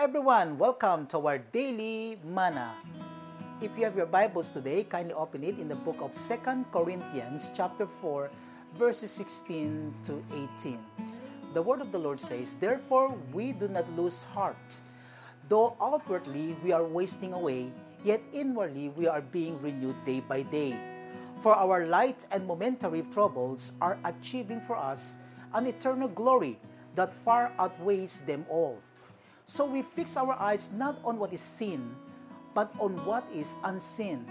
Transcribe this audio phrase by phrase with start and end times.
[0.00, 0.56] Everyone!
[0.56, 2.72] Welcome to our daily manna.
[3.60, 7.52] If you have your Bibles today, kindly open it in the book of 2 Corinthians
[7.52, 8.30] chapter 4
[8.80, 10.24] verses 16 to
[10.56, 10.80] 18.
[11.52, 14.80] The word of the Lord says, Therefore we do not lose heart.
[15.48, 17.70] Though outwardly we are wasting away,
[18.02, 20.80] yet inwardly we are being renewed day by day.
[21.44, 25.18] For our light and momentary troubles are achieving for us
[25.52, 26.56] an eternal glory
[26.94, 28.80] that far outweighs them all.
[29.50, 31.90] So we fix our eyes not on what is seen,
[32.54, 34.22] but on what is unseen.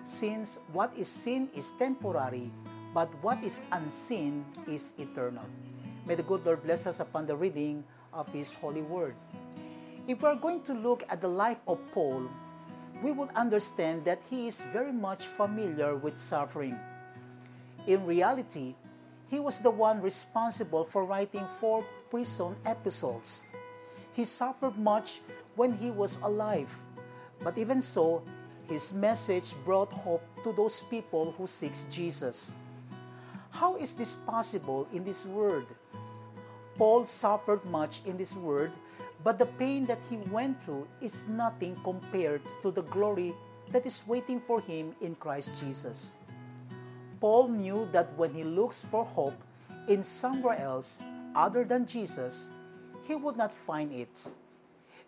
[0.00, 2.48] Since what is seen is temporary,
[2.96, 5.44] but what is unseen is eternal.
[6.08, 7.84] May the good Lord bless us upon the reading
[8.16, 9.12] of His holy word.
[10.08, 12.24] If we are going to look at the life of Paul,
[13.04, 16.80] we will understand that he is very much familiar with suffering.
[17.86, 18.72] In reality,
[19.28, 23.44] he was the one responsible for writing four prison epistles.
[24.12, 25.20] He suffered much
[25.56, 26.72] when he was alive,
[27.42, 28.22] but even so,
[28.68, 32.54] his message brought hope to those people who seek Jesus.
[33.50, 35.74] How is this possible in this world?
[36.78, 38.76] Paul suffered much in this world,
[39.24, 43.34] but the pain that he went through is nothing compared to the glory
[43.70, 46.16] that is waiting for him in Christ Jesus.
[47.20, 49.36] Paul knew that when he looks for hope
[49.86, 51.00] in somewhere else
[51.34, 52.52] other than Jesus,
[53.06, 54.32] he would not find it.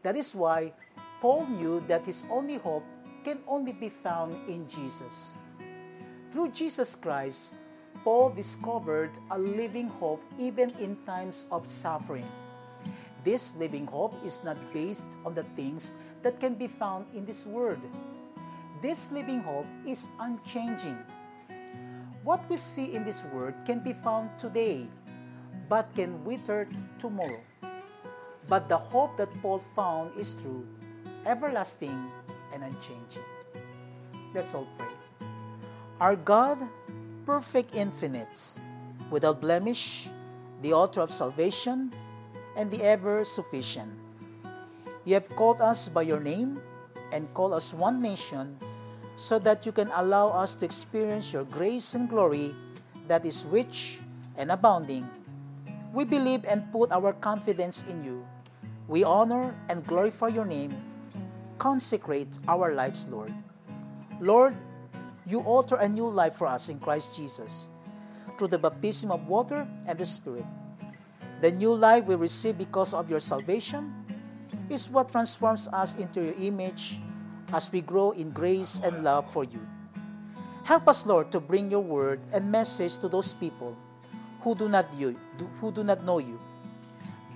[0.03, 0.73] That is why
[1.21, 2.85] Paul knew that his only hope
[3.25, 5.37] can only be found in Jesus.
[6.31, 7.57] Through Jesus Christ,
[8.05, 12.29] Paul discovered a living hope even in times of suffering.
[13.25, 17.47] This living hope is not based on the things that can be found in this
[17.47, 17.81] world.
[18.83, 20.99] This living hope is unchanging
[22.25, 24.89] what we see in this world can be found today,
[25.69, 26.67] but can wither
[26.99, 27.41] tomorrow.
[28.49, 30.67] But the hope that Paul found is true,
[31.25, 32.11] everlasting,
[32.53, 33.25] and unchanging.
[34.35, 34.93] Let's all pray.
[36.01, 36.59] Our God,
[37.25, 38.59] perfect infinite,
[39.11, 40.09] without blemish,
[40.61, 41.93] the author of salvation,
[42.57, 43.91] and the ever sufficient.
[45.05, 46.61] You have called us by your name
[47.13, 48.57] and called us one nation
[49.17, 52.55] so that you can allow us to experience your grace and glory
[53.07, 54.01] that is rich
[54.37, 55.09] and abounding.
[55.93, 58.27] We believe and put our confidence in you.
[58.89, 60.77] We honor and glorify your name.
[61.59, 63.33] Consecrate our lives, Lord.
[64.21, 64.57] Lord,
[65.27, 67.71] you alter a new life for us in Christ Jesus
[68.37, 70.45] through the baptism of water and the Spirit.
[71.41, 73.95] The new life we receive because of your salvation
[74.69, 77.01] is what transforms us into your image
[77.53, 79.61] as we grow in grace and love for you.
[80.65, 83.77] Help us, Lord, to bring your word and message to those people
[84.41, 85.17] who do not, you,
[85.61, 86.41] who do not know you.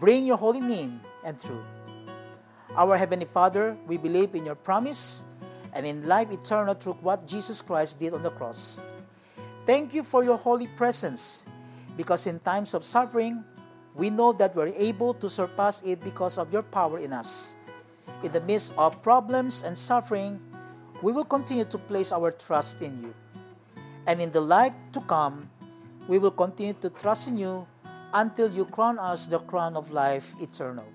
[0.01, 1.69] Bring your holy name and truth.
[2.73, 5.29] Our Heavenly Father, we believe in your promise
[5.77, 8.81] and in life eternal through what Jesus Christ did on the cross.
[9.69, 11.45] Thank you for your holy presence,
[12.01, 13.45] because in times of suffering,
[13.93, 17.59] we know that we're able to surpass it because of your power in us
[18.23, 20.41] in the midst of problems and suffering,
[21.03, 23.15] we will continue to place our trust in you.
[24.07, 25.51] And in the life to come,
[26.09, 27.67] we will continue to trust in you
[28.15, 30.87] until you crown us the crown of life eternal.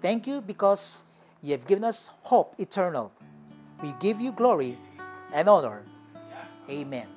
[0.00, 1.04] Thank you because
[1.42, 3.12] you have given us hope eternal.
[3.82, 4.76] We give you glory
[5.32, 5.84] and honor.
[6.68, 7.08] Amen.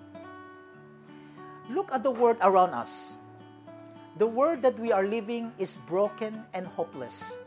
[1.70, 3.20] Look at the world around us.
[4.18, 7.40] The world that we are living is broken and hopeless.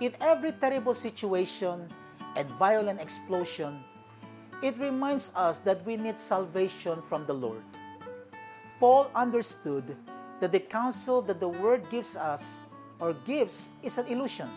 [0.00, 1.88] In every terrible situation
[2.36, 3.80] and violent explosion,
[4.62, 7.64] it reminds us that we need salvation from the Lord.
[8.78, 9.96] Paul understood
[10.40, 12.62] that the counsel that the Word gives us
[13.00, 14.48] or gives is an illusion,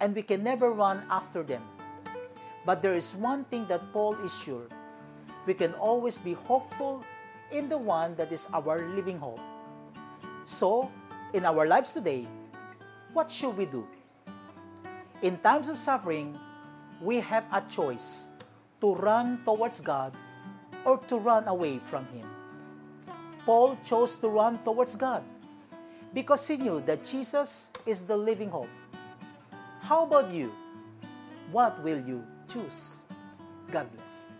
[0.00, 1.62] and we can never run after them.
[2.66, 4.66] But there is one thing that Paul is sure
[5.46, 7.02] we can always be hopeful
[7.50, 9.40] in the one that is our living hope.
[10.44, 10.90] So,
[11.34, 12.26] in our lives today,
[13.12, 13.86] what should we do?
[15.22, 16.38] In times of suffering,
[17.00, 18.30] we have a choice
[18.80, 20.14] to run towards God
[20.84, 22.26] or to run away from Him.
[23.44, 25.22] Paul chose to run towards God
[26.14, 28.68] because he knew that Jesus is the living hope.
[29.80, 30.52] How about you?
[31.50, 33.02] What will you choose?
[33.70, 34.32] God bless.